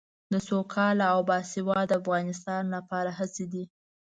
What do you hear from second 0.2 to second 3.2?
د سوکاله او باسواده افغانستان لپاره